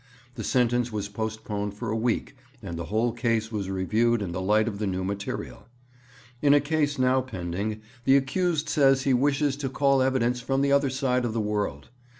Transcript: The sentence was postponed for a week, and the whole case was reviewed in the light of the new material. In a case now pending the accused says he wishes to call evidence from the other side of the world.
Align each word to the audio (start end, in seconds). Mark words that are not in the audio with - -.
The 0.33 0.43
sentence 0.43 0.91
was 0.91 1.09
postponed 1.09 1.75
for 1.75 1.91
a 1.91 1.95
week, 1.95 2.35
and 2.63 2.75
the 2.75 2.85
whole 2.85 3.11
case 3.11 3.51
was 3.51 3.69
reviewed 3.69 4.23
in 4.23 4.31
the 4.31 4.41
light 4.41 4.67
of 4.67 4.79
the 4.79 4.87
new 4.87 5.03
material. 5.03 5.67
In 6.41 6.55
a 6.55 6.59
case 6.59 6.97
now 6.97 7.21
pending 7.21 7.81
the 8.05 8.17
accused 8.17 8.67
says 8.67 9.03
he 9.03 9.13
wishes 9.13 9.55
to 9.57 9.69
call 9.69 10.01
evidence 10.01 10.41
from 10.41 10.61
the 10.61 10.71
other 10.71 10.89
side 10.89 11.23
of 11.23 11.33
the 11.33 11.39
world. 11.39 11.89